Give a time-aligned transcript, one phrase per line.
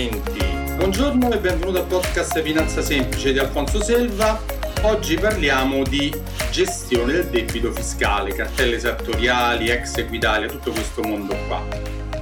[0.00, 0.76] numero 20.
[0.76, 4.40] Buongiorno e benvenuto al podcast Finanza Semplice di Alfonso Selva.
[4.82, 6.10] Oggi parliamo di
[6.50, 11.62] gestione del debito fiscale, cartelle esattoriali, ex equitalia, tutto questo mondo qua.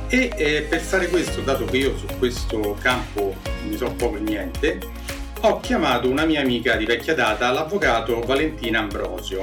[0.08, 3.36] E eh, per fare questo, dato che io su questo campo
[3.68, 4.80] ne so poco e niente,
[5.42, 9.42] ho chiamato una mia amica di vecchia data, l'avvocato Valentina Ambrosio.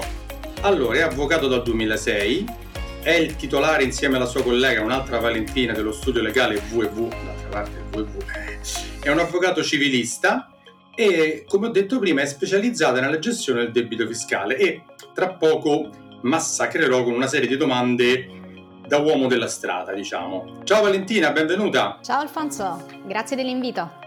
[0.61, 2.63] Allora, è avvocato dal 2006
[3.01, 7.84] è il titolare insieme alla sua collega, un'altra Valentina dello studio legale WW, d'altra parte
[7.95, 10.49] WW, è un avvocato civilista
[10.93, 15.89] e come ho detto prima è specializzata nella gestione del debito fiscale e tra poco
[16.21, 18.43] massacrerò con una serie di domande
[18.87, 20.61] da uomo della strada, diciamo.
[20.63, 21.99] Ciao Valentina, benvenuta.
[22.03, 24.03] Ciao Alfonso, grazie dell'invito.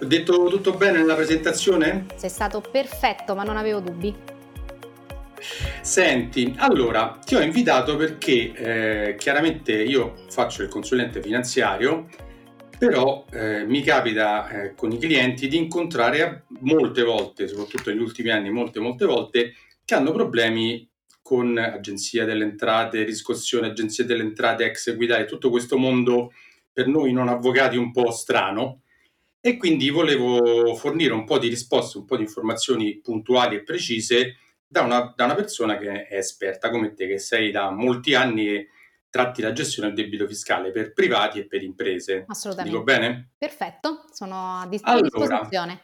[0.00, 2.06] Ho detto tutto bene nella presentazione?
[2.16, 4.14] Sei stato perfetto, ma non avevo dubbi.
[5.80, 8.52] Senti, allora ti ho invitato perché
[9.10, 12.08] eh, chiaramente io faccio il consulente finanziario,
[12.78, 18.30] però eh, mi capita eh, con i clienti di incontrare molte volte, soprattutto negli ultimi
[18.30, 20.88] anni, molte molte volte, che hanno problemi
[21.20, 26.32] con agenzia delle entrate, riscossione, agenzia delle entrate, ex equitali, tutto questo mondo
[26.72, 28.82] per noi non avvocati un po' strano.
[29.40, 34.36] E quindi volevo fornire un po' di risposte, un po' di informazioni puntuali e precise
[34.66, 38.48] da una, da una, persona che è esperta come te, che sei da molti anni
[38.48, 38.68] e
[39.10, 42.24] tratti la gestione del debito fiscale per privati e per imprese.
[42.26, 42.72] Assolutamente.
[42.72, 43.30] Dico bene?
[43.38, 45.82] Perfetto, sono a dis- allora, disposizione.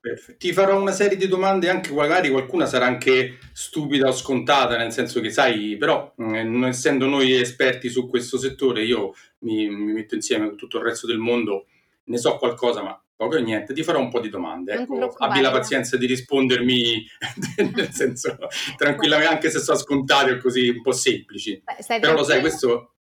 [0.00, 0.38] Perfetto.
[0.38, 4.92] Ti farò una serie di domande, anche magari qualcuna sarà anche stupida o scontata, nel
[4.92, 9.92] senso che sai, però eh, non essendo noi esperti su questo settore, io mi, mi
[9.92, 11.66] metto insieme con tutto il resto del mondo,
[12.04, 14.74] ne so qualcosa, ma poco e niente, ti farò un po' di domande.
[14.74, 17.04] Ecco, abbi la pazienza di rispondermi,
[17.74, 18.36] nel senso,
[18.76, 21.62] tranquillamente, anche se sono scontate così un po' semplici.
[21.64, 22.96] Beh, Però lo sai, questo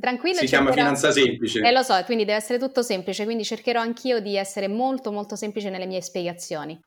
[0.00, 0.38] tranquillo.
[0.38, 1.60] Si chiama finanza semplice.
[1.60, 5.36] Eh, lo so, quindi deve essere tutto semplice, quindi cercherò anch'io di essere molto molto
[5.36, 6.78] semplice nelle mie spiegazioni.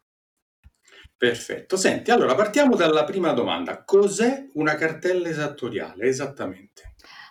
[1.17, 1.77] Perfetto.
[1.77, 3.83] Senti, allora partiamo dalla prima domanda.
[3.83, 6.86] Cos'è una cartella esattoriale esattamente?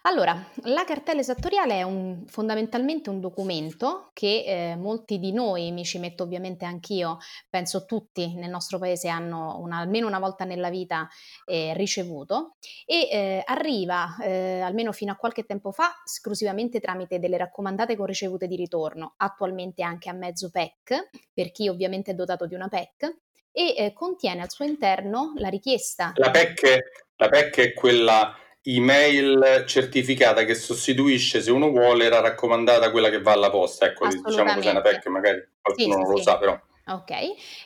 [0.06, 5.84] Allora, la cartella esattoriale è un, fondamentalmente un documento che eh, molti di noi, mi
[5.84, 7.18] ci metto ovviamente anch'io,
[7.50, 11.08] penso tutti nel nostro paese hanno una, almeno una volta nella vita
[11.44, 17.36] eh, ricevuto e eh, arriva eh, almeno fino a qualche tempo fa esclusivamente tramite delle
[17.36, 22.46] raccomandate con ricevute di ritorno, attualmente anche a mezzo PEC, per chi ovviamente è dotato
[22.46, 23.12] di una PEC,
[23.50, 26.12] e eh, contiene al suo interno la richiesta.
[26.14, 26.78] La PEC,
[27.16, 28.36] la PEC è quella
[28.66, 33.86] email certificata che sostituisce, se uno vuole, la raccomandata quella che va alla posta.
[33.86, 36.22] Ecco, diciamo cos'è una PEC, magari qualcuno sì, non sì, lo sì.
[36.22, 36.60] sa, però.
[36.88, 37.10] Ok,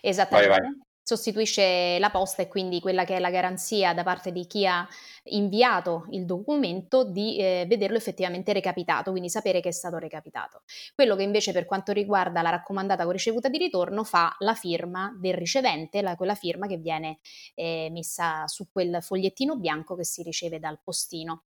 [0.01, 0.49] esattamente.
[0.49, 4.47] Vai, vai sostituisce la posta e quindi quella che è la garanzia da parte di
[4.47, 4.87] chi ha
[5.25, 10.63] inviato il documento di eh, vederlo effettivamente recapitato, quindi sapere che è stato recapitato.
[10.95, 15.13] Quello che invece per quanto riguarda la raccomandata con ricevuta di ritorno fa la firma
[15.21, 17.19] del ricevente, la, quella firma che viene
[17.55, 21.45] eh, messa su quel fogliettino bianco che si riceve dal postino.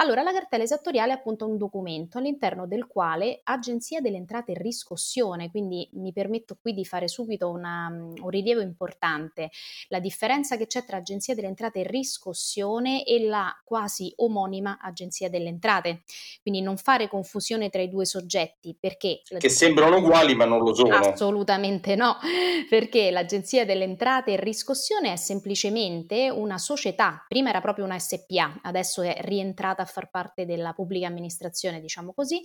[0.00, 4.58] Allora, la cartella esattoriale è appunto un documento all'interno del quale Agenzia delle Entrate e
[4.58, 9.50] Riscossione, quindi mi permetto qui di fare subito una, un rilievo importante,
[9.88, 15.28] la differenza che c'è tra Agenzia delle Entrate e Riscossione e la quasi omonima Agenzia
[15.28, 16.02] delle Entrate.
[16.42, 19.22] Quindi non fare confusione tra i due soggetti perché...
[19.36, 20.94] Che sembrano uguali ma non lo sono.
[20.94, 22.18] Assolutamente no,
[22.70, 28.60] perché l'Agenzia delle Entrate e Riscossione è semplicemente una società, prima era proprio una SPA,
[28.62, 32.40] adesso è rientrata entrata a far parte della pubblica amministrazione, diciamo così,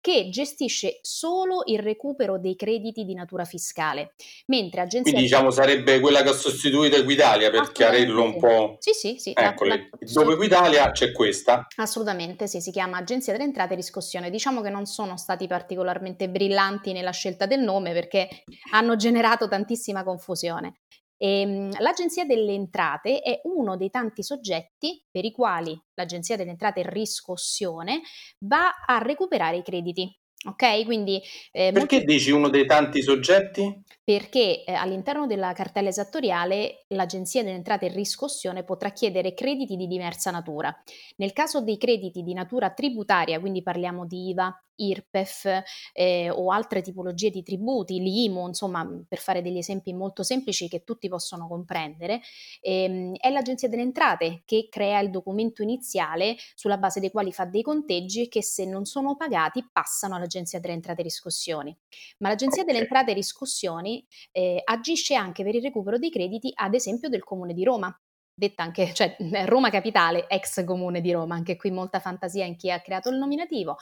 [0.00, 4.14] che gestisce solo il recupero dei crediti di natura fiscale,
[4.46, 5.12] mentre agenzia...
[5.12, 8.76] Quindi diciamo sarebbe quella che ha sostituito Equitalia per chiarirlo un po'...
[8.78, 9.32] Sì, sì, sì.
[9.34, 9.90] Eccole.
[9.98, 11.66] Dopo Equitalia c'è questa.
[11.76, 14.30] Assolutamente, sì, si chiama Agenzia delle Entrate e Riscossione.
[14.30, 18.28] Diciamo che non sono stati particolarmente brillanti nella scelta del nome perché
[18.72, 20.80] hanno generato tantissima confusione.
[21.24, 26.82] Ehm, L'Agenzia delle Entrate è uno dei tanti soggetti per i quali l'Agenzia delle Entrate
[26.86, 28.02] riscossione
[28.40, 30.14] va a recuperare i crediti.
[30.46, 32.12] Ok, quindi eh, perché molti...
[32.12, 33.82] dici uno dei tanti soggetti?
[34.04, 39.86] Perché eh, all'interno della cartella esattoriale l'Agenzia delle Entrate e Riscossione potrà chiedere crediti di
[39.86, 40.74] diversa natura.
[41.16, 45.62] Nel caso dei crediti di natura tributaria, quindi parliamo di IVA, IRPEF
[45.92, 50.84] eh, o altre tipologie di tributi, l'IMU, insomma, per fare degli esempi molto semplici che
[50.84, 52.20] tutti possono comprendere,
[52.60, 57.44] ehm, è l'Agenzia delle Entrate che crea il documento iniziale sulla base dei quali fa
[57.44, 61.76] dei conteggi che se non sono pagati passano all'Agenzia delle Entrate e Riscossioni.
[62.18, 62.72] Ma l'Agenzia okay.
[62.72, 67.24] delle Entrate e Riscossioni eh, agisce anche per il recupero dei crediti, ad esempio, del
[67.24, 67.96] Comune di Roma
[68.34, 69.16] detta anche, cioè
[69.46, 73.16] Roma Capitale, ex comune di Roma, anche qui molta fantasia in chi ha creato il
[73.16, 73.76] nominativo,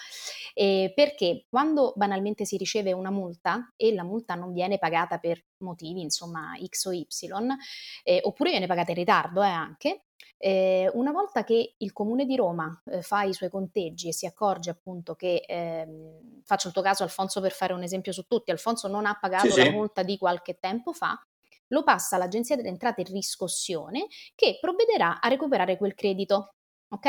[0.55, 5.43] eh, perché quando banalmente si riceve una multa e la multa non viene pagata per
[5.59, 7.07] motivi, insomma, X o Y,
[8.03, 10.05] eh, oppure viene pagata in ritardo eh, anche,
[10.37, 14.27] eh, una volta che il comune di Roma eh, fa i suoi conteggi e si
[14.27, 18.51] accorge appunto che, ehm, faccio il tuo caso Alfonso per fare un esempio su tutti,
[18.51, 19.71] Alfonso non ha pagato sì, la sì.
[19.71, 21.19] multa di qualche tempo fa,
[21.69, 26.55] lo passa all'Agenzia delle Entrate in riscossione che provvederà a recuperare quel credito.
[26.89, 27.09] Ok?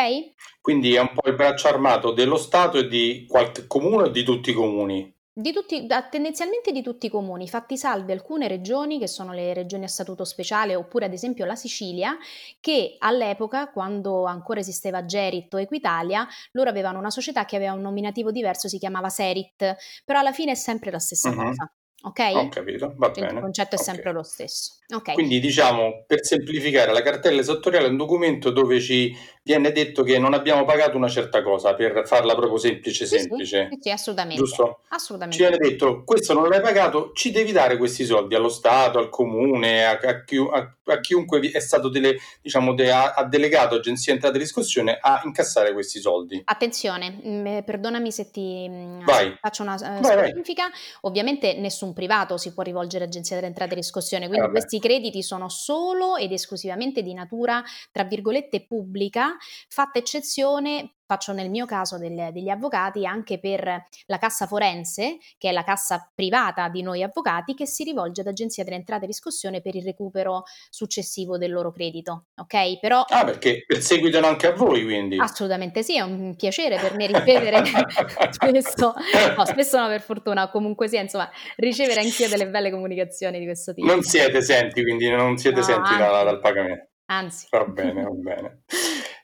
[0.61, 4.23] Quindi è un po' il braccio armato dello Stato e di qualche comune o di
[4.23, 5.13] tutti i comuni?
[5.35, 9.85] Di tutti, tendenzialmente di tutti i comuni, fatti salvi alcune regioni che sono le regioni
[9.85, 12.15] a statuto speciale oppure ad esempio la Sicilia
[12.59, 17.81] che all'epoca quando ancora esisteva Gerit o Equitalia loro avevano una società che aveva un
[17.81, 19.75] nominativo diverso, si chiamava Serit,
[20.05, 21.35] però alla fine è sempre la stessa uh-huh.
[21.35, 21.73] cosa.
[22.05, 22.19] Ok?
[22.35, 23.31] Ho capito, va bene.
[23.31, 23.85] Il concetto è okay.
[23.85, 24.73] sempre lo stesso.
[24.93, 25.13] Okay.
[25.13, 30.17] Quindi diciamo, per semplificare, la cartella esattoriale è un documento dove ci viene detto che
[30.17, 33.67] non abbiamo pagato una certa cosa, per farla proprio semplice, sì, semplice.
[33.71, 34.41] Sì, sì, assolutamente.
[34.41, 34.79] Giusto?
[34.87, 35.43] Assolutamente.
[35.43, 39.09] Ci viene detto, questo non l'hai pagato, ci devi dare questi soldi allo Stato, al
[39.09, 44.13] Comune, a, a, chi, a, a chiunque è stato dele, diciamo, de, ha, delegato Agenzia
[44.13, 46.41] Entrata e Riscossione a incassare questi soldi.
[46.45, 50.69] Attenzione, mh, mm, eh, perdonami se ti mh, mm, faccio una uh, specifica,
[51.01, 55.21] ovviamente nessun privato si può rivolgere all'Agenzia delle Entrate e Riscossione, quindi eh, questi crediti
[55.21, 57.61] sono solo ed esclusivamente di natura,
[57.91, 59.32] tra virgolette, pubblica,
[59.67, 65.49] fatta eccezione faccio nel mio caso del, degli avvocati anche per la cassa forense, che
[65.49, 69.07] è la cassa privata di noi avvocati, che si rivolge ad Agenzia delle Entrate e
[69.07, 72.27] Riscossione per il recupero successivo del loro credito.
[72.37, 72.79] Ok?
[72.79, 75.17] Però, ah, perché perseguitano anche a voi, quindi?
[75.19, 77.63] Assolutamente sì, è un piacere per me ripetere
[78.31, 78.93] spesso,
[79.37, 83.73] no, spesso no per fortuna, comunque sì, insomma, ricevere anch'io delle belle comunicazioni di questo
[83.73, 83.85] tipo.
[83.85, 86.87] Non siete senti, quindi non siete no, senti da, dal pagamento.
[87.05, 87.47] Anzi.
[87.51, 88.63] Va bene, va bene.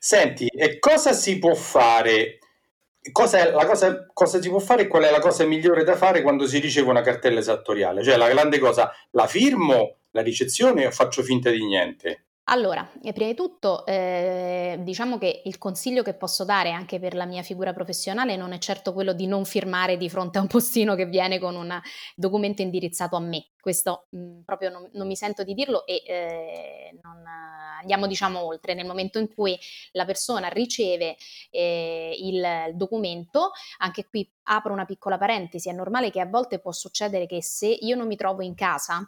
[0.01, 2.39] Senti, e cosa si può fare?
[3.11, 6.47] Cosa, cosa, cosa si può fare e qual è la cosa migliore da fare quando
[6.47, 8.01] si riceve una cartella esattoriale?
[8.01, 12.27] Cioè, la grande cosa, la firmo, la ricezione o faccio finta di niente?
[12.51, 17.25] Allora, prima di tutto, eh, diciamo che il consiglio che posso dare anche per la
[17.25, 20.95] mia figura professionale non è certo quello di non firmare di fronte a un postino
[20.95, 21.79] che viene con un
[22.15, 23.49] documento indirizzato a me.
[23.59, 27.23] Questo mh, mm, proprio non, non, mi sento di dirlo e eh, non,
[27.79, 28.73] andiamo diciamo oltre.
[28.73, 29.57] Nel momento in cui
[29.91, 31.17] la persona riceve
[31.50, 36.71] eh, il documento, anche qui apro una piccola parentesi, è normale che a volte può
[36.71, 39.03] succedere che se io non mi trovo in casa,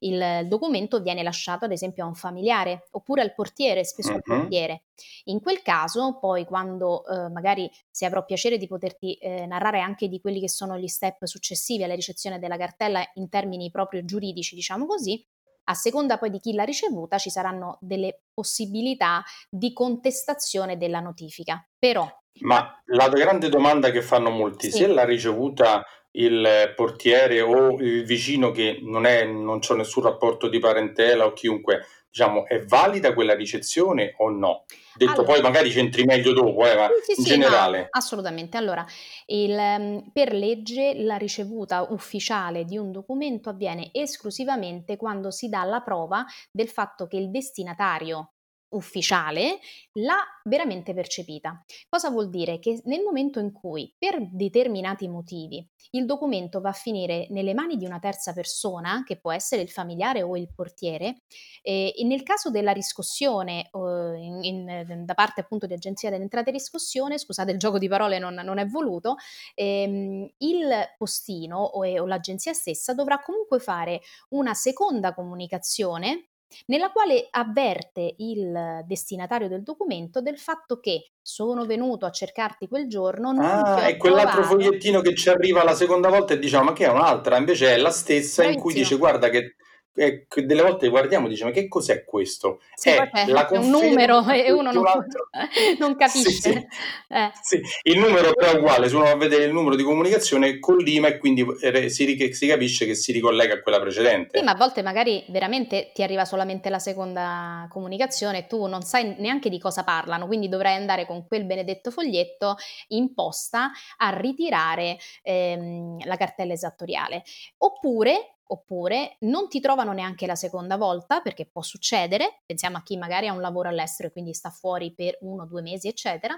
[0.00, 4.16] il documento viene lasciato ad esempio a un familiare oppure al portiere, spesso uh-huh.
[4.16, 4.82] al portiere.
[5.24, 10.08] In quel caso, poi quando eh, magari se avrò piacere di poterti eh, narrare anche
[10.08, 14.54] di quelli che sono gli step successivi alla ricezione della cartella in termini proprio giuridici,
[14.54, 15.24] diciamo così,
[15.64, 21.66] a seconda poi di chi l'ha ricevuta ci saranno delle possibilità di contestazione della notifica.
[21.78, 22.08] Però
[22.40, 24.78] ma la grande domanda che fanno molti, sì.
[24.78, 30.48] se l'ha ricevuta il portiere o il vicino che non, è, non c'è nessun rapporto
[30.48, 31.84] di parentela o chiunque,
[32.14, 34.66] diciamo, è valida quella ricezione o no?
[34.94, 37.78] Detto allora, poi magari c'entri meglio dopo, eh, ma sì, in sì, generale.
[37.80, 38.56] No, assolutamente.
[38.56, 38.86] Allora,
[39.26, 45.64] il, ehm, per legge la ricevuta ufficiale di un documento avviene esclusivamente quando si dà
[45.64, 48.34] la prova del fatto che il destinatario
[48.74, 49.58] ufficiale
[49.94, 51.64] l'ha veramente percepita.
[51.88, 52.58] Cosa vuol dire?
[52.58, 57.76] Che nel momento in cui per determinati motivi il documento va a finire nelle mani
[57.76, 61.22] di una terza persona, che può essere il familiare o il portiere,
[61.62, 66.50] eh, nel caso della riscossione eh, in, in, da parte appunto di agenzia delle entrate
[66.50, 69.16] e riscossione, scusate il gioco di parole non, non è voluto,
[69.54, 74.00] ehm, il postino o, o l'agenzia stessa dovrà comunque fare
[74.30, 76.30] una seconda comunicazione
[76.66, 82.88] nella quale avverte il destinatario del documento del fatto che sono venuto a cercarti quel
[82.88, 83.32] giorno.
[83.32, 86.86] Non ah, è quell'altro fogliettino che ci arriva la seconda volta e diciamo ma che
[86.86, 88.50] è un'altra, invece è la stessa Bravissimo.
[88.52, 89.56] in cui dice guarda che
[89.96, 92.60] eh, delle volte guardiamo e diciamo che cos'è questo?
[92.74, 94.84] Sì, è, è un numero e uno non,
[95.78, 96.30] non capisce.
[96.30, 96.66] Sì, sì.
[97.08, 97.30] Eh.
[97.40, 100.58] sì, Il numero però è uguale, se uno va a vedere il numero di comunicazione
[100.58, 104.38] collima e quindi eh, si, si, capisce che si ricollega a quella precedente.
[104.38, 108.82] Sì, ma a volte magari veramente ti arriva solamente la seconda comunicazione e tu non
[108.82, 112.56] sai neanche di cosa parlano, quindi dovrai andare con quel benedetto foglietto
[112.88, 117.22] in posta a ritirare ehm, la cartella esattoriale.
[117.58, 122.96] Oppure oppure non ti trovano neanche la seconda volta perché può succedere, pensiamo a chi
[122.96, 126.34] magari ha un lavoro all'estero e quindi sta fuori per uno o due mesi, eccetera.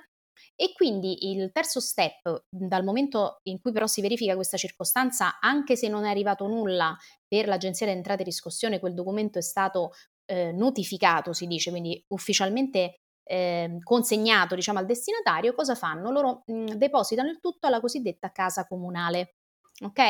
[0.55, 5.77] E quindi il terzo step, dal momento in cui però si verifica questa circostanza, anche
[5.77, 6.97] se non è arrivato nulla
[7.27, 9.93] per l'Agenzia delle Entrate e Riscossione, quel documento è stato
[10.27, 12.97] eh, notificato, si dice, quindi ufficialmente
[13.29, 16.11] eh, consegnato diciamo, al destinatario, cosa fanno?
[16.11, 19.37] Loro mh, mm, depositano il tutto alla cosiddetta casa comunale.
[19.85, 20.01] Ok?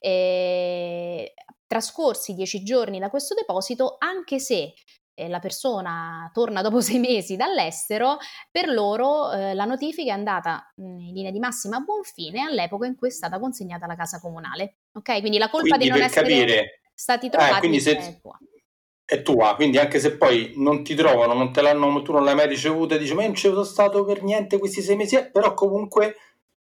[0.00, 1.34] E,
[1.66, 4.72] trascorsi dieci giorni da questo deposito, anche se
[5.14, 8.16] eh, la persona torna dopo sei mesi dall'estero,
[8.50, 12.42] per loro eh, la notifica è andata mm, in linea di massima a buon fine
[12.42, 14.78] all'epoca in cui è stata consegnata la casa comunale.
[14.92, 15.20] Ok?
[15.20, 18.38] Quindi la colpa quindi di non essere capire, stati eh, trovati eh, è tua
[19.10, 22.34] è tua, quindi anche se poi non ti trovano, non te l'hanno, tu non l'hai
[22.34, 25.16] mai ricevuta e dici ma io non ci sono stato per niente questi sei mesi,
[25.16, 26.16] eh, però comunque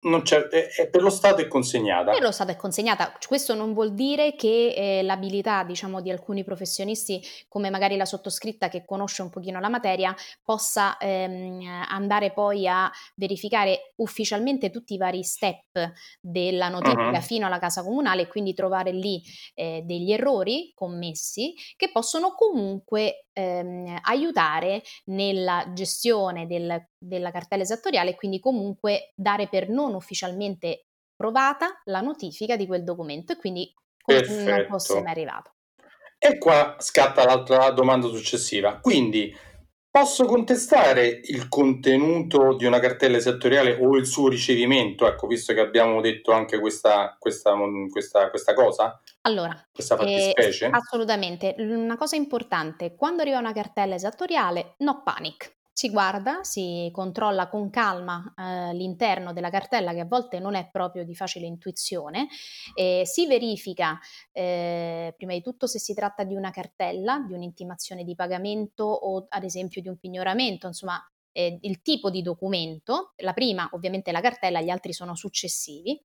[0.00, 2.12] non c'è, è, per lo Stato è consegnata.
[2.12, 3.12] Per lo Stato è consegnata.
[3.26, 8.68] Questo non vuol dire che eh, l'abilità, diciamo, di alcuni professionisti, come magari la sottoscritta
[8.68, 10.14] che conosce un pochino la materia,
[10.44, 17.20] possa ehm, andare poi a verificare ufficialmente tutti i vari step della notifica uh-huh.
[17.20, 19.20] fino alla casa comunale e quindi trovare lì
[19.54, 28.10] eh, degli errori commessi che possono comunque ehm, aiutare nella gestione del, della cartella esattoriale
[28.10, 33.72] e quindi comunque dare per non ufficialmente provata la notifica di quel documento e quindi
[34.04, 34.50] Perfetto.
[34.50, 35.52] non fosse mai arrivato.
[36.18, 38.80] E qua scatta l'altra domanda successiva.
[38.80, 39.32] Quindi
[39.90, 45.08] Posso contestare il contenuto di una cartella esattoriale o il suo ricevimento?
[45.08, 47.56] Ecco, visto che abbiamo detto anche questa, questa,
[47.90, 49.00] questa, questa cosa.
[49.22, 50.66] Allora, questa fattispecie.
[50.66, 51.54] Eh, assolutamente.
[51.58, 57.70] Una cosa importante, quando arriva una cartella esattoriale, no panic si guarda, si controlla con
[57.70, 62.26] calma eh, l'interno della cartella che a volte non è proprio di facile intuizione,
[62.74, 63.96] e si verifica
[64.32, 69.26] eh, prima di tutto se si tratta di una cartella, di un'intimazione di pagamento o
[69.28, 74.20] ad esempio di un pignoramento, insomma eh, il tipo di documento, la prima ovviamente la
[74.20, 75.96] cartella, gli altri sono successivi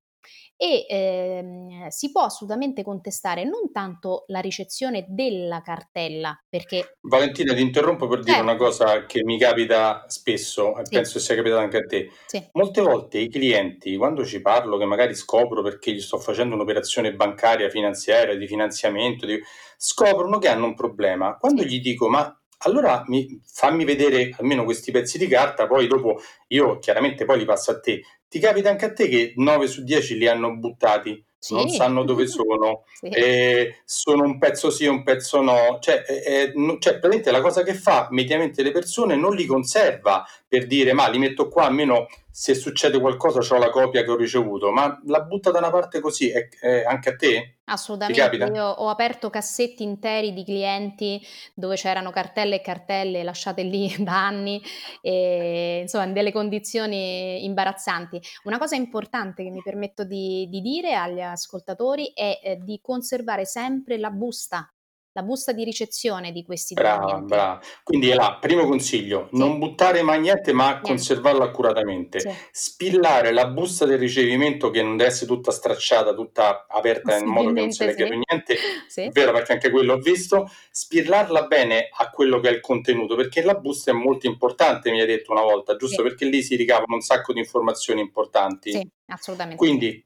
[0.55, 6.97] e ehm, si può assolutamente contestare non tanto la ricezione della cartella, perché...
[7.01, 8.49] Valentina, ti interrompo per dire certo.
[8.49, 10.95] una cosa che mi capita spesso e sì.
[10.95, 12.09] penso sia capitata anche a te.
[12.25, 12.43] Sì.
[12.53, 17.13] Molte volte i clienti, quando ci parlo, che magari scopro perché gli sto facendo un'operazione
[17.13, 19.39] bancaria, finanziaria, di finanziamento, di...
[19.77, 21.37] scoprono che hanno un problema.
[21.37, 21.67] Quando sì.
[21.67, 26.79] gli dico, ma allora mi, fammi vedere almeno questi pezzi di carta, poi dopo io
[26.79, 28.03] chiaramente poi li passo a te.
[28.27, 31.53] Ti capita anche a te che 9 su 10 li hanno buttati, sì.
[31.53, 33.07] non sanno dove sono, sì.
[33.07, 35.77] eh, sono un pezzo sì e un pezzo no.
[35.79, 39.45] Cioè, eh, eh no, cioè, praticamente la cosa che fa mediamente le persone non li
[39.45, 44.09] conserva per dire ma li metto qua almeno se succede qualcosa ho la copia che
[44.09, 47.57] ho ricevuto, ma la butta da una parte così, è, è anche a te?
[47.65, 51.21] Assolutamente, io ho aperto cassetti interi di clienti
[51.53, 54.59] dove c'erano cartelle e cartelle lasciate lì da anni,
[54.99, 58.19] e, insomma, in delle condizioni imbarazzanti.
[58.45, 63.45] Una cosa importante che mi permetto di, di dire agli ascoltatori è eh, di conservare
[63.45, 64.67] sempre la busta
[65.13, 67.19] la busta di ricezione di questi brava.
[67.19, 67.61] Brava.
[67.83, 69.37] Quindi è là, primo consiglio, sì.
[69.37, 70.87] non buttare mai niente ma niente.
[70.87, 72.19] conservarlo accuratamente.
[72.19, 72.29] Sì.
[72.51, 77.53] Spillare la busta del ricevimento che non deve essere tutta stracciata, tutta aperta in modo
[77.53, 78.03] che non se ne sì.
[78.03, 79.09] niente, sì.
[79.11, 83.43] vero perché anche quello ho visto, spillarla bene a quello che è il contenuto, perché
[83.43, 86.01] la busta è molto importante, mi hai detto una volta, giusto?
[86.01, 88.71] Perché lì si ricavano un sacco di informazioni importanti.
[88.71, 89.63] Sì, assolutamente.
[89.63, 90.03] Quindi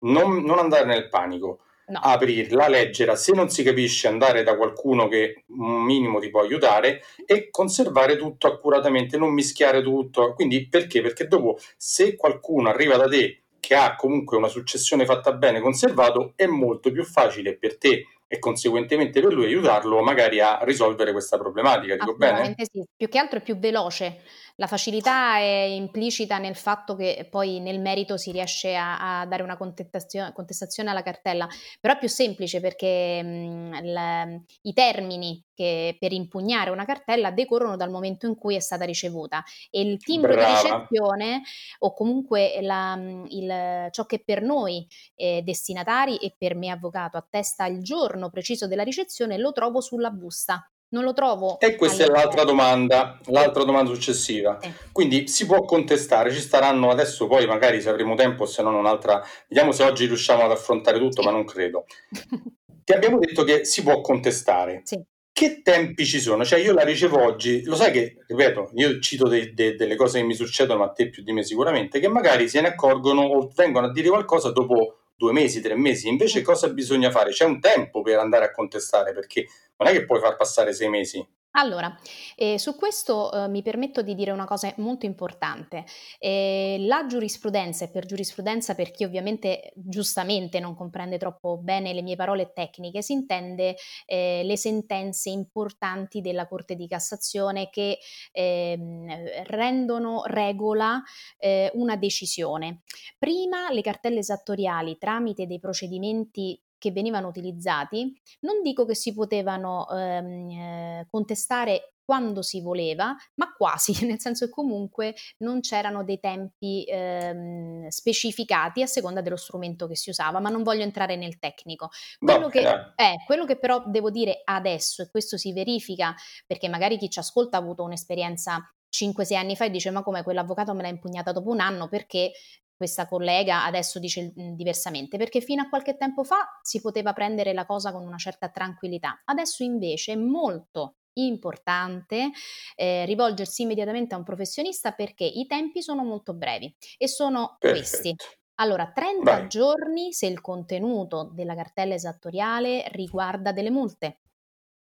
[0.00, 2.00] non, non andare nel panico No.
[2.02, 7.02] aprirla, leggerla, se non si capisce andare da qualcuno che un minimo ti può aiutare
[7.26, 10.32] e conservare tutto accuratamente, non mischiare tutto.
[10.32, 11.02] Quindi perché?
[11.02, 16.32] Perché dopo se qualcuno arriva da te che ha comunque una successione fatta bene, conservato,
[16.36, 21.38] è molto più facile per te e conseguentemente per lui aiutarlo magari a risolvere questa
[21.38, 21.94] problematica.
[21.94, 22.54] Dico bene?
[22.58, 24.22] Sì, più che altro è più veloce
[24.56, 29.42] la facilità è implicita nel fatto che poi nel merito si riesce a, a dare
[29.42, 31.48] una contestazione, contestazione, alla cartella,
[31.80, 37.76] però è più semplice perché mh, il, i termini che per impugnare una cartella decorrono
[37.76, 39.42] dal momento in cui è stata ricevuta.
[39.70, 40.46] E il timbro Brava.
[40.46, 41.42] di ricezione
[41.80, 42.96] o comunque la,
[43.28, 48.68] il, ciò che per noi eh, destinatari e per me avvocato attesta il giorno preciso
[48.68, 51.58] della ricezione lo trovo sulla busta non lo trovo.
[51.58, 54.58] E questa è l'altra domanda, l'altra domanda successiva.
[54.62, 54.72] Sì.
[54.92, 59.20] Quindi si può contestare, ci staranno adesso, poi magari se avremo tempo, se non un'altra,
[59.48, 61.26] vediamo se oggi riusciamo ad affrontare tutto, sì.
[61.26, 61.84] ma non credo.
[62.84, 64.82] Ti abbiamo detto che si può contestare.
[64.84, 65.02] Sì.
[65.32, 66.44] Che tempi ci sono?
[66.44, 70.20] Cioè io la ricevo oggi, lo sai che, ripeto, io cito de, de, delle cose
[70.20, 73.22] che mi succedono, ma a te più di me sicuramente, che magari se ne accorgono
[73.22, 76.08] o vengono a dire qualcosa dopo due mesi, tre mesi.
[76.08, 77.30] Invece cosa bisogna fare?
[77.30, 80.88] C'è un tempo per andare a contestare perché non è che puoi far passare sei
[80.88, 81.26] mesi.
[81.56, 81.96] Allora,
[82.34, 85.84] ehm, su questo, uhm, mi permetto di dire una cosa molto importante.
[86.18, 92.02] Ehm, la giurisprudenza, e per giurisprudenza per chi ovviamente giustamente non comprende troppo bene le
[92.02, 97.98] mie parole tecniche, si intende, ehm, le sentenze importanti della Corte di Cassazione che,
[98.32, 101.00] ehm, rendono regola,
[101.38, 102.82] ehm, una decisione.
[103.16, 109.88] Prima le cartelle esattoriali tramite dei procedimenti che venivano utilizzati, non dico che si potevano
[109.88, 116.20] ehm, eh, contestare quando si voleva, ma quasi, nel senso che comunque non c'erano dei
[116.20, 121.38] tempi ehm, specificati a seconda dello strumento che si usava, ma non voglio entrare nel
[121.38, 121.88] tecnico.
[122.18, 126.14] Quello, che, eh, quello che però devo dire adesso, e questo si verifica
[126.46, 128.60] perché magari chi ci ascolta ha avuto un'esperienza
[128.94, 132.30] 5-6 anni fa e dice ma come quell'avvocato me l'ha impugnata dopo un anno perché
[132.76, 137.52] questa collega adesso dice mhmm, diversamente, perché fino a qualche tempo fa si poteva prendere
[137.52, 139.22] la cosa con una certa tranquillità.
[139.24, 142.30] Adesso invece è molto importante
[142.74, 147.96] eh, rivolgersi immediatamente a un professionista perché i tempi sono molto brevi e sono Perfetto.
[147.98, 148.14] questi.
[148.56, 149.48] Allora, 30 Vai.
[149.48, 154.20] giorni se il contenuto della cartella esattoriale riguarda delle multe.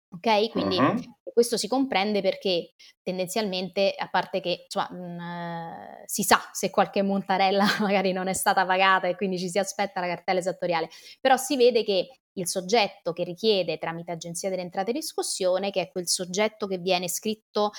[0.09, 0.51] Ok?
[0.51, 1.01] Quindi uh-huh.
[1.33, 7.01] questo si comprende perché tendenzialmente, a parte che insomma, mh, mm, si sa se qualche
[7.01, 11.37] montarella magari non è stata pagata e quindi ci si aspetta la cartella esattoriale, però
[11.37, 12.07] si vede che
[12.37, 16.77] il soggetto che richiede tramite Agenzia delle Entrate e Riscossione, che è quel soggetto che
[16.77, 17.71] viene scritto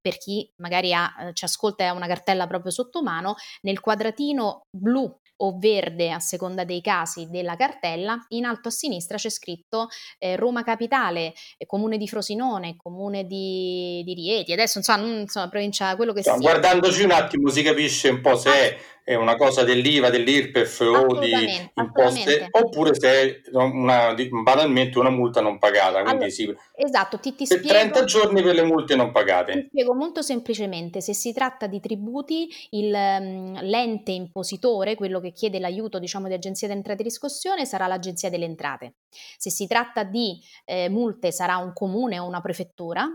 [0.00, 3.80] per chi magari ha, eh, ci ascolta e ha una cartella proprio sotto mano, nel
[3.80, 9.28] quadratino blu o verde a seconda dei casi della cartella, in alto a sinistra c'è
[9.28, 15.48] scritto eh, Roma Capitale, eh, Comune di Frosinone, Comune di, di Rieti, adesso insomma, insomma
[15.48, 16.50] provincia, quello che insomma, sia.
[16.50, 18.54] Guardandoci un attimo si capisce un po' se ah.
[18.54, 21.32] è è una cosa dell'IVA, dell'IRPEF o di
[21.74, 25.98] imposte, oppure se è una, banalmente una multa non pagata.
[25.98, 29.52] Allora, sì, esatto, ti, ti per spiego, 30 giorni per le multe non pagate.
[29.52, 35.32] Ti spiego molto semplicemente, se si tratta di tributi, il, mm, l'ente impositore, quello che
[35.32, 38.94] chiede l'aiuto diciamo, di agenzia di entrate e riscossione, sarà l'agenzia delle entrate.
[39.36, 43.08] Se si tratta di eh, multe sarà un comune o una prefettura,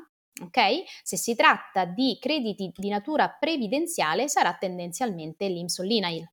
[0.43, 0.83] ok?
[1.03, 6.29] Se si tratta di crediti di natura previdenziale sarà tendenzialmente l'INPS o l'INAIL.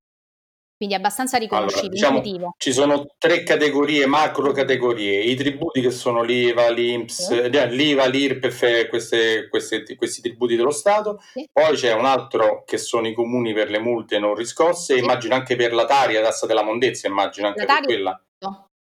[0.76, 2.04] Quindi è abbastanza riconoscibile.
[2.04, 7.38] Allora, diciamo, ci sono tre categorie, macro categorie, i tributi che sono l'IVA, l'INPS, sì.
[7.38, 11.48] Eh, l'IVA, l'IRPEF, queste, queste, questi tributi dello Stato, sì.
[11.52, 15.00] poi c'è un altro che sono i comuni per le multe non riscosse, sì.
[15.00, 18.20] immagino anche per la Tari, la tassa della mondezza, immagino anche per quella.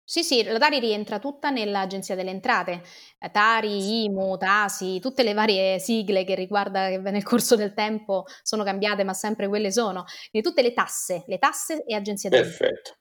[0.09, 2.81] Sì, sì, la Tari rientra tutta nell'Agenzia delle Entrate.
[3.19, 8.25] Eh, Tari, IMU, Tasi, tutte le varie sigle che riguarda che nel corso del tempo
[8.43, 10.03] sono cambiate, ma sempre quelle sono.
[10.29, 12.73] Quindi tutte le tasse, le tasse e Agenzia delle Entrate.
[12.73, 13.00] Perfetto.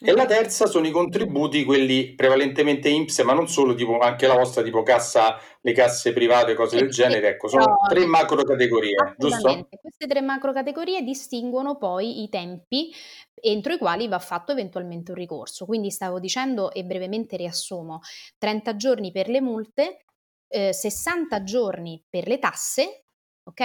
[0.00, 4.36] E la terza sono i contributi, quelli prevalentemente INPS, ma non solo, tipo anche la
[4.36, 7.30] vostra, tipo cassa, le casse private, cose del genere.
[7.30, 9.68] Ecco, sono no, tre macro categorie, giusto?
[9.68, 12.92] Queste tre macro categorie distinguono poi i tempi
[13.40, 15.64] entro i quali va fatto eventualmente un ricorso.
[15.66, 18.00] Quindi stavo dicendo e brevemente riassumo,
[18.38, 20.04] 30 giorni per le multe,
[20.48, 23.04] eh, 60 giorni per le tasse
[23.48, 23.62] ok?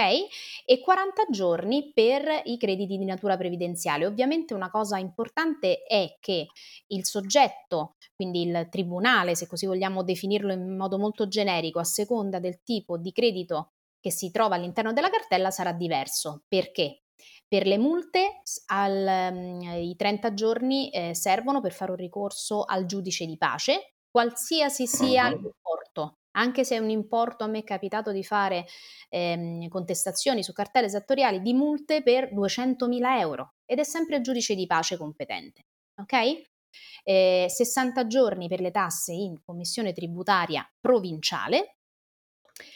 [0.64, 4.06] E 40 giorni per i crediti di natura previdenziale.
[4.06, 6.48] Ovviamente una cosa importante è che
[6.88, 12.38] il soggetto, quindi il tribunale, se così vogliamo definirlo in modo molto generico, a seconda
[12.38, 16.42] del tipo di credito che si trova all'interno della cartella sarà diverso.
[16.48, 17.02] Perché?
[17.46, 22.86] Per le multe al, um, i 30 giorni eh, servono per fare un ricorso al
[22.86, 25.30] giudice di pace, qualsiasi sia uh-huh.
[25.30, 28.66] l'importo anche se è un importo, a me è capitato di fare
[29.08, 34.54] ehm, contestazioni su cartelle esattoriali di multe per 200.000 euro ed è sempre il giudice
[34.54, 35.66] di pace competente.
[36.00, 36.42] Ok?
[37.04, 41.76] Eh, 60 giorni per le tasse in commissione tributaria provinciale.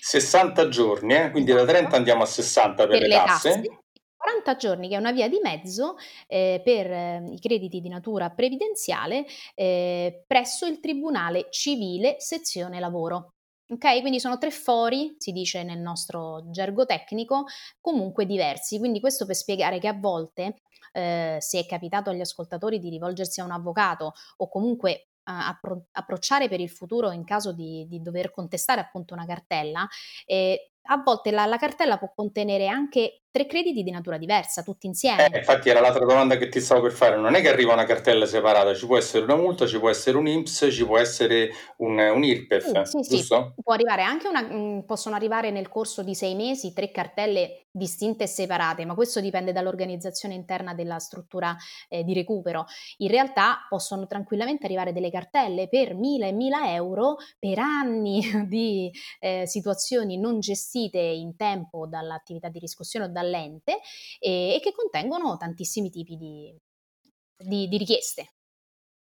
[0.01, 1.31] 60 giorni, eh?
[1.31, 1.97] quindi da 30 esatto.
[1.97, 3.49] andiamo a 60 per, per le, le tasse.
[3.51, 3.79] tasse.
[4.19, 8.31] 40 giorni, che è una via di mezzo eh, per eh, i crediti di natura
[8.31, 13.35] previdenziale eh, presso il Tribunale Civile Sezione Lavoro.
[13.71, 17.45] Ok, quindi sono tre fori, si dice nel nostro gergo tecnico,
[17.83, 18.79] comunque diversi.
[18.79, 23.41] Quindi questo per spiegare che a volte, eh, se è capitato agli ascoltatori di rivolgersi
[23.41, 28.01] a un avvocato o comunque eh, appro- approcciare per il futuro in caso di, di
[28.01, 29.87] dover contestare appunto una cartella,
[30.25, 34.87] eh, a volte la, la, cartella può contenere anche tre crediti di natura diversa, tutti
[34.87, 35.29] insieme.
[35.29, 37.85] Eh, infatti era l'altra domanda che ti stavo per fare, non è che arriva una
[37.85, 41.51] cartella separata, ci può essere una multa, ci può essere un IMSS, ci può essere
[41.77, 43.53] un, un IRPEF, sì, sì, giusto?
[43.55, 43.63] Sì.
[43.63, 48.25] Può arrivare anche una, mm, possono arrivare nel corso di sei mesi tre cartelle distinte
[48.25, 51.57] e separate, ma questo dipende dall'organizzazione interna della struttura
[51.89, 52.67] eh, di recupero.
[52.99, 58.91] In realtà possono tranquillamente arrivare delle cartelle per mila e mila euro per anni di
[59.21, 63.81] eh, situazioni non gestite in tempo dall'attività di riscossione o dall'ente
[64.19, 66.57] e, e che contengono tantissimi tipi di,
[67.37, 68.33] di, di richieste.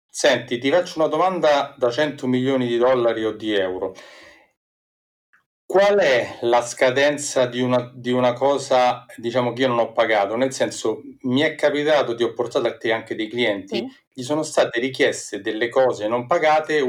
[0.07, 3.93] Senti, ti faccio una domanda da 100 milioni di dollari o di euro.
[5.67, 10.37] Qual è la scadenza di una, di una cosa, diciamo, che io non ho pagato?
[10.37, 13.87] Nel senso, mi è capitato, ti ho portato a te anche dei clienti, sì.
[14.13, 16.79] gli sono state richieste delle cose non pagate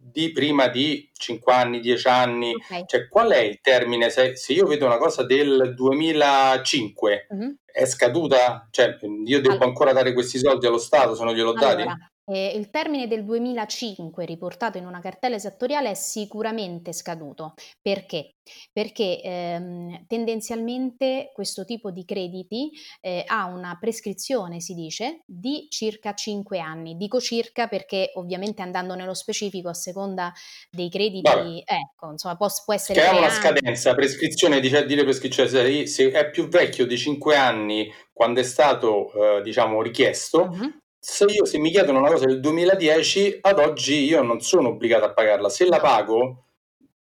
[0.00, 2.54] di prima di 5 anni, 10 anni.
[2.54, 2.84] Okay.
[2.86, 4.08] Cioè, qual è il termine?
[4.10, 7.50] Se, se, io vedo una cosa del 2005, mm-hmm.
[7.64, 8.68] è scaduta?
[8.70, 9.64] Cioè, io devo allora.
[9.66, 11.88] ancora dare questi soldi allo Stato se non gliel'ho allora, dati?
[12.30, 17.54] Eh, il termine del 2005 riportato in una cartella esattoriale è sicuramente scaduto.
[17.80, 18.34] Perché?
[18.72, 26.12] Perché ehm, tendenzialmente questo tipo di crediti eh, ha una prescrizione, si dice, di circa
[26.12, 26.96] 5 anni.
[26.96, 30.32] Dico circa perché ovviamente andando nello specifico a seconda
[30.70, 31.62] dei crediti, Vabbè.
[31.64, 33.00] ecco, insomma, può, può essere...
[33.00, 37.90] Che ha una scadenza, prescrizione, dice, dire prescrizione, se è più vecchio di 5 anni
[38.12, 42.40] quando è stato, eh, diciamo, richiesto, uh-huh se io se mi chiedono una cosa del
[42.40, 45.48] 2010, ad oggi io non sono obbligato a pagarla.
[45.48, 46.44] Se la pago,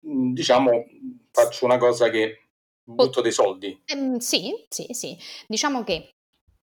[0.07, 0.85] mm, diciamo,
[1.31, 2.47] faccio una cosa che
[2.83, 3.81] butto dei soldi.
[3.85, 5.17] Eh, sì, sì, sì.
[5.47, 6.13] Diciamo che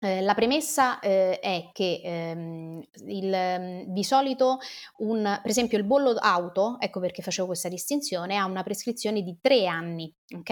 [0.00, 4.58] eh, la premessa eh, è che ehm, il, mm, di solito,
[4.98, 9.38] un, per esempio, il bollo auto, ecco perché facevo questa distinzione, ha una prescrizione di
[9.40, 10.50] tre anni, ok?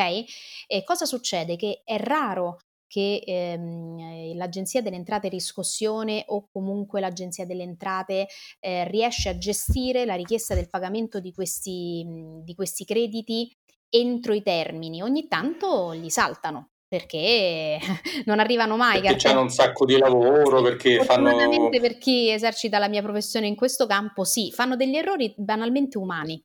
[0.66, 1.56] E cosa succede?
[1.56, 2.58] Che è raro
[2.90, 8.26] che ehm, eh, l'Agenzia delle Entrate Riscossione o comunque l'Agenzia delle Entrate
[8.58, 12.04] eh, riesce a gestire la richiesta del pagamento di questi,
[12.42, 13.48] di questi crediti
[13.88, 15.02] entro i termini.
[15.02, 17.78] Ogni tanto li saltano perché
[18.26, 19.00] non arrivano mai.
[19.02, 21.68] Perché hanno un sacco di lavoro, perché fanno...
[21.70, 26.42] per chi esercita la mia professione in questo campo, sì, fanno degli errori banalmente umani.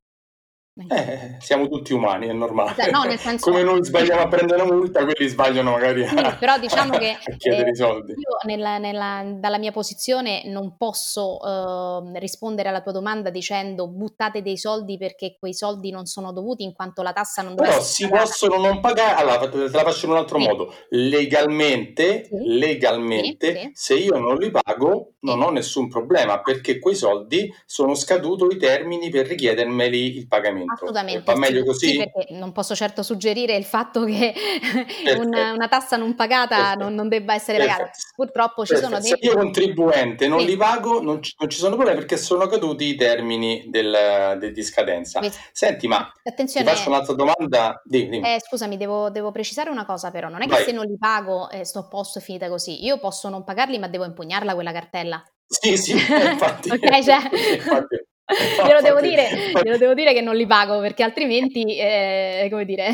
[0.77, 2.73] Eh, siamo tutti umani, è normale.
[2.75, 3.49] Cioè, no, senso...
[3.49, 7.11] Come noi sbagliamo a prendere una multa, quelli sbagliano magari a, sì, però diciamo che,
[7.11, 8.11] a chiedere eh, i soldi.
[8.11, 14.41] Io nella, nella, dalla mia posizione non posso eh, rispondere alla tua domanda dicendo buttate
[14.41, 17.81] dei soldi perché quei soldi non sono dovuti in quanto la tassa non deve Però
[17.81, 18.23] si pagata.
[18.23, 20.45] possono non pagare, allora te la faccio in un altro sì.
[20.45, 22.35] modo, legalmente, sì.
[22.57, 28.55] legalmente se io non li pago non ho nessun problema perché quei soldi sono scaduti
[28.55, 30.73] i termini per richiedermeli il pagamento momento.
[30.73, 31.31] Assolutamente.
[31.31, 31.87] Va meglio così?
[31.87, 34.33] Sì, perché non posso certo suggerire il fatto che
[35.19, 37.77] una, una, tassa non pagata non, non, debba essere Perfetto.
[37.77, 37.97] pagata.
[38.15, 38.91] Purtroppo ci Perfetto.
[38.91, 39.11] sono dei...
[39.11, 40.45] Se io contribuente non sì.
[40.45, 44.51] li pago, non ci, non ci, sono problemi perché sono caduti i termini del, del,
[44.51, 45.21] di scadenza.
[45.21, 45.31] Sì.
[45.51, 47.81] Senti, ma Attenzione, ti faccio un'altra domanda.
[47.83, 48.33] Dimmi, dimmi.
[48.33, 50.29] Eh, scusami, devo, devo, precisare una cosa però.
[50.29, 50.63] Non è che Vai.
[50.63, 52.83] se non li pago eh, sto a posto e finita così.
[52.83, 55.23] Io posso non pagarli ma devo impugnarla quella cartella.
[55.47, 56.69] Sì, sì, infatti.
[56.73, 57.19] ok, cioè...
[57.55, 58.05] infatti.
[58.65, 62.91] glielo, devo dire, glielo devo dire che non li pago perché altrimenti, eh, come dire...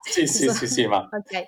[0.00, 1.08] sì, sì, sì, sì, ma...
[1.12, 1.46] Okay.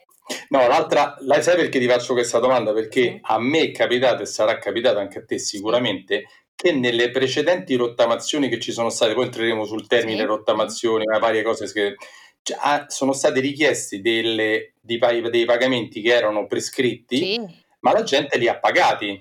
[0.50, 2.72] No, l'altra, la sai perché ti faccio questa domanda?
[2.72, 7.74] Perché a me è capitato e sarà capitato anche a te sicuramente che nelle precedenti
[7.74, 10.24] rottamazioni che ci sono state, poi entreremo sul termine sì.
[10.24, 11.96] rottamazione, varie cose che
[12.42, 14.98] cioè, ah, sono state richieste delle, dei,
[15.30, 17.40] dei, pagamenti che erano prescritti, sì.
[17.80, 19.20] ma la gente li ha pagati.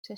[0.00, 0.14] Sì,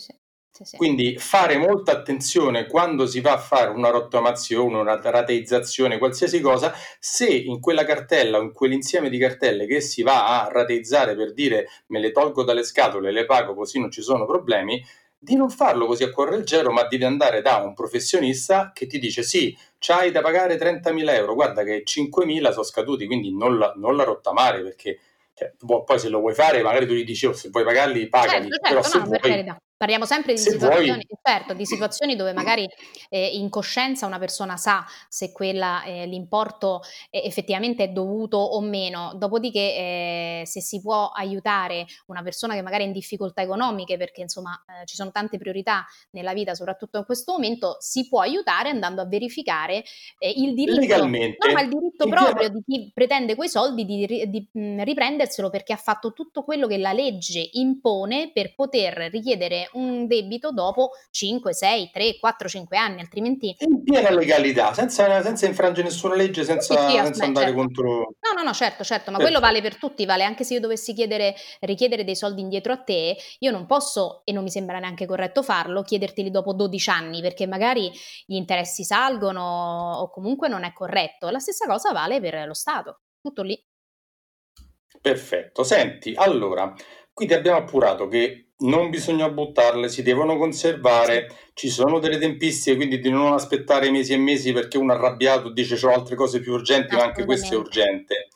[0.64, 0.77] sì.
[0.77, 6.73] Quindi fare molta attenzione quando si va a fare una rottamazione, una rateizzazione, qualsiasi cosa,
[6.99, 11.33] se in quella cartella o in quell'insieme di cartelle che si va a rateizzare per
[11.33, 14.83] dire me le tolgo dalle scatole, le pago così non ci sono problemi,
[15.19, 18.99] di non farlo così a cuore leggero, ma di andare da un professionista che ti
[18.99, 23.73] dice sì, c'hai da pagare 30.000 euro, guarda che 5.000 sono scaduti, quindi non la,
[23.77, 24.99] non la rottamare perché
[25.35, 28.49] cioè, poi se lo vuoi fare magari tu gli dici oh, se vuoi pagarli pagali,
[28.49, 31.19] certo, certo, però se no, vuoi, Parliamo sempre di situazioni, vuoi...
[31.23, 32.67] certo, di situazioni, dove magari
[33.11, 38.61] eh, in coscienza una persona sa se quella, eh, l'importo eh, effettivamente è dovuto o
[38.62, 43.99] meno, dopodiché eh, se si può aiutare una persona che magari è in difficoltà economiche,
[43.99, 48.21] perché insomma eh, ci sono tante priorità nella vita, soprattutto in questo momento, si può
[48.21, 49.85] aiutare andando a verificare
[50.19, 54.49] eh, il diritto, no, ma il diritto proprio di chi pretende quei soldi di, di
[54.53, 59.71] mh, riprenderselo perché ha fatto tutto quello che la legge impone per poter richiedere pagare
[59.73, 63.55] un debito dopo 5, 6, 3, 4, 5 anni, altrimenti...
[63.59, 67.61] In piena legalità, senza, senza infrangere nessuna legge, senza, sì, senza andare certo.
[67.61, 67.85] contro...
[68.21, 69.33] No, no, no, certo, certo, ma certo.
[69.33, 72.79] quello vale per tutti, vale anche se io dovessi chiedere, richiedere dei soldi indietro a
[72.79, 77.21] te, io non posso, e non mi sembra neanche corretto farlo, chiederteli dopo 12 anni,
[77.21, 77.91] perché magari
[78.25, 81.31] gli interessi salgono o comunque non è corretto.
[81.31, 83.61] La stessa cosa vale per lo Stato, tutto lì.
[85.01, 86.73] Perfetto, senti, allora,
[87.13, 92.77] qui ti abbiamo appurato che non bisogna buttarle, si devono conservare, ci sono delle tempistiche,
[92.77, 96.53] quindi di non aspettare mesi e mesi perché uno arrabbiato dice ho altre cose più
[96.53, 98.29] urgenti, ma anche questo è urgente.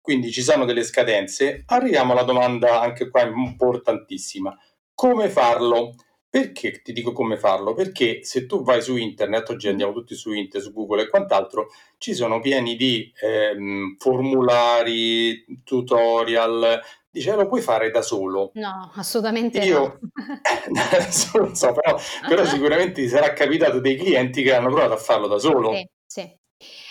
[0.00, 1.64] Quindi ci sono delle scadenze.
[1.66, 4.56] Arriviamo alla domanda anche qua importantissima.
[4.94, 5.94] Come farlo?
[6.30, 7.72] Perché ti dico come farlo?
[7.72, 11.68] Perché se tu vai su internet, oggi andiamo tutti su internet, su Google e quant'altro,
[11.98, 16.80] ci sono pieni di ehm, formulari, tutorial,
[17.16, 18.50] dice lo puoi fare da solo.
[18.54, 20.10] No, assolutamente Io, no.
[20.92, 21.98] adesso non so, però,
[22.28, 25.72] però sicuramente ti sarà capitato dei clienti che hanno provato a farlo da solo.
[25.74, 26.38] Sì, sì.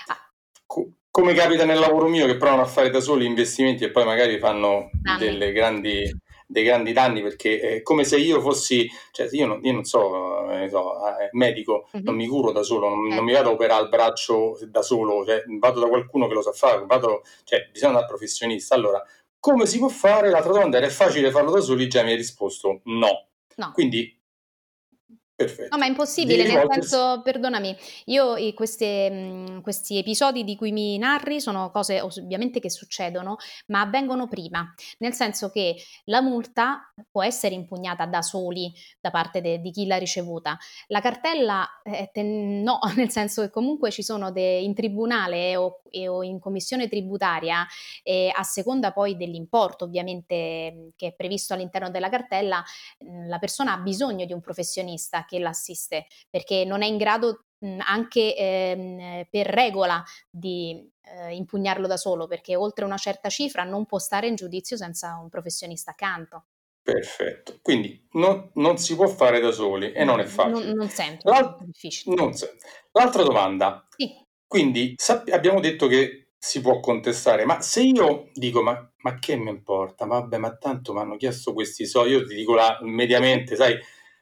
[0.08, 0.30] Ah.
[0.66, 4.04] Co- come capita nel lavoro mio che provano a fare da soli investimenti e poi
[4.04, 6.12] magari fanno grandi
[6.48, 10.50] dei grandi danni perché è come se io fossi, cioè io non, io non so,
[10.52, 12.06] eh, so eh, medico, mm-hmm.
[12.06, 15.26] non mi curo da solo, non, non, mi vado a operare il braccio da solo,
[15.26, 18.76] cioè, vado da qualcuno che lo sa fare, vado, cioè, bisogna andare professionista.
[18.76, 19.04] Allora,
[19.46, 20.32] come si può fare?
[20.32, 21.88] L'altra domanda era, è facile farlo da soli?
[21.88, 23.28] Già mi hai risposto no.
[23.58, 23.72] no.
[23.74, 24.20] Quindi
[25.36, 25.68] Perfetto.
[25.72, 26.90] No, ma è impossibile, nel rivolgersi...
[26.90, 32.70] senso, perdonami, io queste, mh, questi episodi di cui mi narri sono cose ovviamente che
[32.70, 33.36] succedono,
[33.68, 38.72] ma avvengono prima, nel senso che la multa può essere impugnata da soli
[39.02, 40.58] da parte de, di chi l'ha ricevuta.
[40.88, 45.82] La cartella eh, te, no, nel senso che comunque ci sono de, in tribunale o,
[45.90, 47.68] e, o, in commissione tributaria,
[48.04, 52.64] eh, a seconda poi dell'importo ovviamente che è previsto all'interno della cartella,
[53.28, 57.80] la persona ha bisogno di un professionista che l'assiste, perché non è in grado mh,
[57.86, 63.86] anche ehm, per regola di eh, impugnarlo da solo, perché oltre una certa cifra non
[63.86, 66.46] può stare in giudizio senza un professionista accanto.
[66.82, 70.66] Perfetto, quindi non, non si può fare da soli e non è facile.
[70.66, 72.16] Non, non sempre, è difficile.
[72.16, 72.68] Non sempre.
[72.92, 73.88] L'altra domanda.
[73.90, 74.24] Sì.
[74.46, 79.36] Quindi sapp- abbiamo detto che si può contestare, ma se io dico ma, ma che
[79.36, 80.06] mi importa?
[80.06, 83.76] Vabbè, ma tanto mi hanno chiesto questi soldi, io ti dico la, mediamente, sai,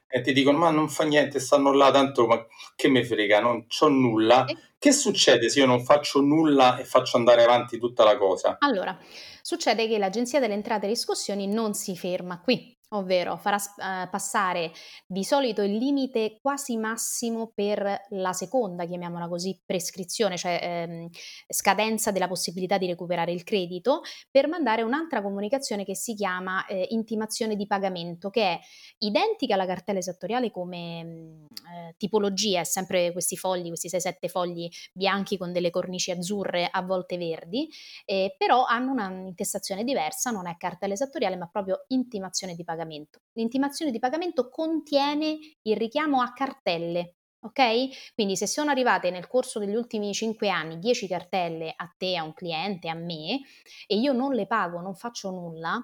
[0.06, 3.66] e ti dicono ma non fa niente, stanno là, tanto ma che me frega, non
[3.66, 4.44] c'ho nulla.
[4.78, 8.56] Che succede se io non faccio nulla e faccio andare avanti tutta la cosa?
[8.60, 8.96] Allora,
[9.42, 14.72] succede che l'Agenzia delle Entrate e Riscossioni non si ferma qui ovvero farà uh, passare
[15.06, 21.08] di solito il limite quasi massimo per la seconda, chiamiamola così, prescrizione, cioè ehm,
[21.48, 26.86] scadenza della possibilità di recuperare il credito, per mandare un'altra comunicazione che si chiama eh,
[26.90, 28.60] intimazione di pagamento, che è
[28.98, 34.68] identica alla cartella esattoriale come mm, eh, tipologia, è sempre questi fogli, questi 6-7 fogli
[34.92, 37.68] bianchi con delle cornici azzurre, a volte verdi,
[38.04, 43.20] eh, però hanno un'intestazione diversa, non è cartella esattoriale, ma proprio intimazione di pagamento pagamento.
[43.32, 48.12] L'intimazione di pagamento contiene il richiamo a cartelle, ok?
[48.14, 52.22] Quindi se sono arrivate nel corso degli ultimi 5 anni 10 cartelle a te, a
[52.22, 53.40] un cliente, a me,
[53.86, 55.80] e io non le pago, non faccio nulla,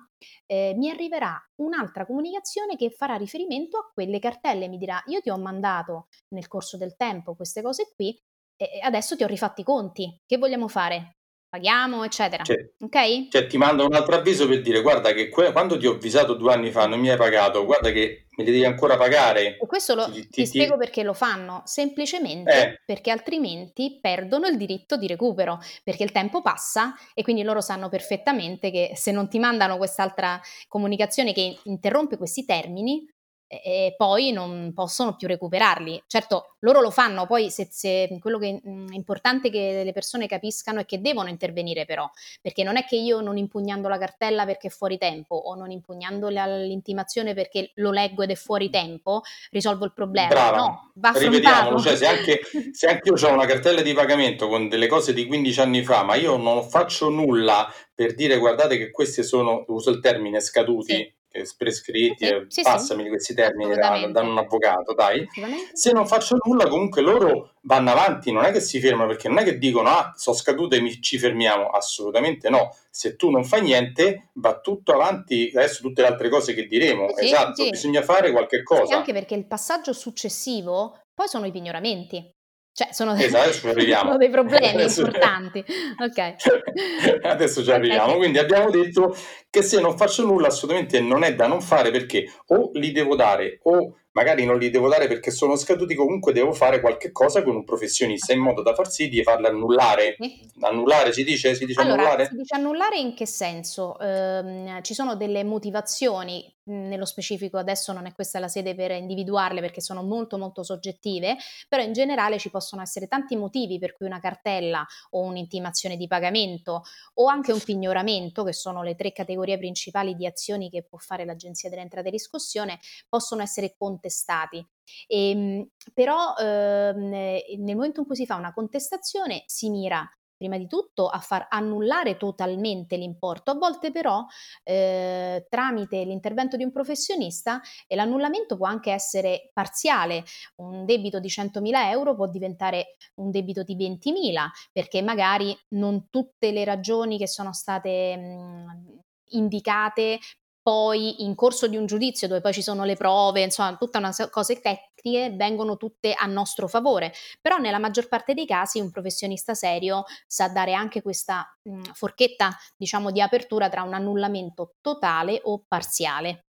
[0.47, 5.31] eh, mi arriverà un'altra comunicazione che farà riferimento a quelle cartelle, mi dirà io ti
[5.31, 8.19] ho mandato nel corso del tempo queste cose qui
[8.57, 11.20] e adesso ti ho rifatti i conti, che vogliamo fare?
[11.51, 12.45] Paghiamo, eccetera.
[12.45, 13.29] Cioè, ok?
[13.29, 16.35] Cioè, ti mando un altro avviso per dire: guarda, che que- quando ti ho avvisato
[16.35, 19.59] due anni fa non mi hai pagato, guarda che me li devi ancora pagare.
[19.59, 22.81] E questo lo, ti, ti, ti spiego perché lo fanno, semplicemente eh.
[22.87, 27.89] perché altrimenti perdono il diritto di recupero, perché il tempo passa e quindi loro sanno
[27.89, 33.05] perfettamente che se non ti mandano quest'altra comunicazione che interrompe questi termini,
[33.53, 36.05] e poi non possono più recuperarli.
[36.07, 40.79] Certo, loro lo fanno, poi se, se quello che è importante che le persone capiscano
[40.79, 42.09] è che devono intervenire però,
[42.41, 45.73] perché non è che io non impugnando la cartella perché è fuori tempo o non
[45.73, 50.29] impugnando l'intimazione perché lo leggo ed è fuori tempo, risolvo il problema.
[50.29, 50.57] Brava.
[50.57, 54.69] No, va Ripetiamolo, cioè se anche, se anche io ho una cartella di pagamento con
[54.69, 58.93] delle cose di 15 anni fa, ma io non faccio nulla per dire guardate che
[58.93, 60.95] queste sono, uso il termine, scaduti.
[60.95, 61.19] Sì
[61.57, 63.09] prescritti, sì, sì, passami sì.
[63.09, 65.27] questi termini da, da, un avvocato, dai.
[65.73, 69.39] Se non faccio nulla, comunque loro vanno avanti, non è che si fermano perché non
[69.39, 72.75] è che dicono ah, sono scadute e ci fermiamo, assolutamente no.
[72.91, 77.17] Se tu non fai niente, va tutto avanti, adesso tutte le altre cose che diremo,
[77.17, 78.97] esatto, bisogna fare qualche cosa.
[78.97, 82.39] anche perché il passaggio successivo poi sono i pignoramenti.
[82.73, 85.65] Cioè, sono, esatto, sono dei problemi adesso importanti.
[85.99, 86.35] ok.
[87.27, 88.17] Adesso ci arriviamo.
[88.17, 89.15] Quindi abbiamo detto
[89.51, 93.17] che se non faccio nulla assolutamente non è da non fare perché o li devo
[93.17, 97.43] dare o magari non li devo dare perché sono scaduti, comunque devo fare qualche cosa
[97.43, 100.17] con un professionista in modo da far sì di farli annullare.
[100.61, 101.55] Annullare si dice?
[101.55, 102.27] Si dice allora, annullare?
[102.27, 103.99] Si dice annullare in che senso?
[103.99, 109.61] Ehm, ci sono delle motivazioni, nello specifico adesso non è questa la sede per individuarle
[109.61, 111.37] perché sono molto molto soggettive,
[111.69, 116.07] però in generale ci possono essere tanti motivi per cui una cartella o un'intimazione di
[116.07, 116.83] pagamento
[117.15, 121.25] o anche un pignoramento, che sono le tre categorie principali di azioni che può fare
[121.25, 124.65] l'Agenzia delle Entrate e Riscossione, possono essere contestati.
[125.07, 130.09] E, ehm, però ehm, nel momento in cui si fa una contestazione si mira
[130.41, 134.25] prima di tutto a far annullare totalmente l'importo, a volte però
[134.63, 140.25] eh, tramite l'intervento di un professionista e l'annullamento può anche essere parziale,
[140.57, 146.53] un debito di 100.000 euro può diventare un debito di 20.000 perché magari non tutte
[146.53, 148.99] le ragioni che sono state mh,
[149.33, 150.19] indicate
[150.63, 154.15] poi in corso di un giudizio dove poi ci sono le prove, insomma, tutta una
[154.31, 159.55] cose tecniche vengono tutte a nostro favore, però nella maggior parte dei casi un professionista
[159.55, 165.65] serio sa dare anche questa mh, forchetta, diciamo, di apertura tra un annullamento totale o
[165.67, 166.45] parziale.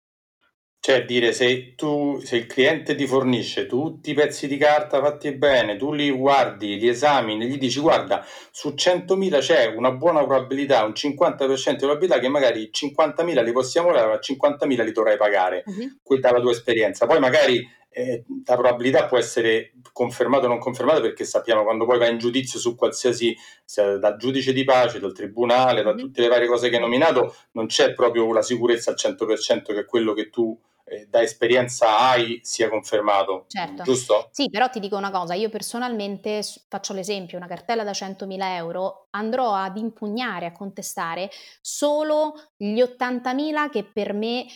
[0.87, 5.33] Cioè dire se tu, se il cliente ti fornisce tutti i pezzi di carta fatti
[5.33, 10.85] bene, tu li guardi, li esamini, gli dici guarda su 100.000 c'è una buona probabilità,
[10.85, 15.65] un 50% di probabilità che magari 50.000 li possiamo dare, ma 50.000 li dovrai pagare,
[15.67, 16.21] uh-huh.
[16.21, 17.05] dalla tua esperienza.
[17.05, 21.99] Poi magari eh, la probabilità può essere confermata o non confermata perché sappiamo quando poi
[21.99, 23.37] vai in giudizio su qualsiasi,
[23.75, 27.67] dal giudice di pace, dal tribunale, da tutte le varie cose che hai nominato, non
[27.67, 30.57] c'è proprio la sicurezza al 100% che quello che tu
[31.09, 33.83] da esperienza hai sia confermato, certo.
[33.83, 34.29] giusto?
[34.31, 39.09] Sì, però ti dico una cosa, io personalmente faccio l'esempio, una cartella da 100.000 euro
[39.11, 44.47] andrò ad impugnare, a contestare solo gli 80.000 che per me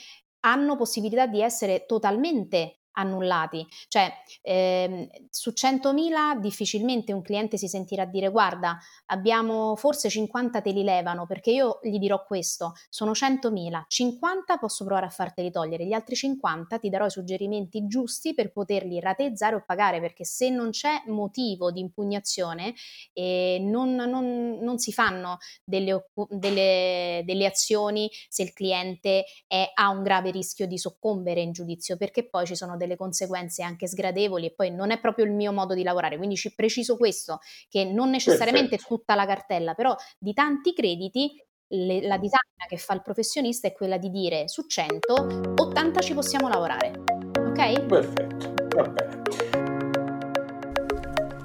[0.41, 3.67] hanno possibilità di essere totalmente annullati.
[3.89, 10.71] Cioè, ehm, su 100.000 difficilmente un cliente si sentirà dire guarda, abbiamo forse 50 te
[10.73, 15.87] li levano perché io gli dirò questo, sono 100.000, 50 posso provare a farteli togliere,
[15.87, 20.51] gli altri 50 ti darò i suggerimenti giusti per poterli rateizzare o pagare perché se
[20.51, 22.75] non c'è motivo di impugnazione
[23.13, 29.89] eh, non, non, non, si fanno delle, delle, delle azioni se il cliente è, ha
[29.91, 34.47] un grave rischio di soccombere in giudizio perché poi ci sono delle conseguenze anche sgradevoli
[34.47, 37.39] e poi non è proprio il mio modo di lavorare, quindi ci preciso questo,
[37.69, 38.97] che non necessariamente Perfetto.
[38.97, 41.41] tutta la cartella, però di tanti crediti
[41.73, 46.15] le, la disamina che fa il professionista è quella di dire su 100, 80 ci
[46.15, 46.93] possiamo lavorare.
[47.39, 47.87] Ok?
[47.87, 49.23] Perfetto, va bene.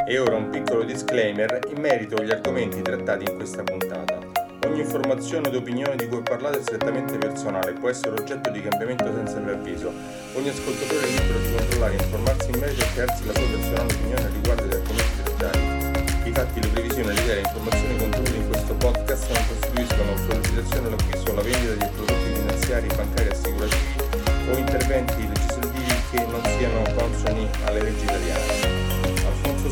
[0.08, 4.35] E ora un piccolo disclaimer in merito agli argomenti trattati in questa puntata.
[4.66, 8.62] Ogni informazione ed opinione di cui parlate è strettamente personale e può essere oggetto di
[8.62, 9.94] cambiamento senza preavviso.
[10.34, 14.30] Ogni ascoltatore è libero di controllare, informarsi in merito e crearsi la sua personale opinione
[14.34, 16.28] riguardo gli argomenti trattati.
[16.28, 20.88] Infatti le previsioni, le idee e le informazioni contenute in questo podcast non costituiscono autorizzazione
[20.88, 26.82] all'acquisto o alla vendita di prodotti finanziari, bancari, assicurativi o interventi legislativi che non siano
[26.98, 28.85] consoni alle leggi italiane.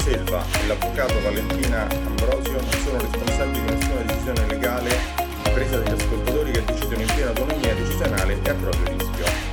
[0.03, 4.89] Selva e l'avvocato Valentina Ambrosio non sono responsabili di nessuna decisione legale
[5.53, 9.52] presa dagli ascoltatori che decidono in piena autonomia decisionale e a proprio rischio.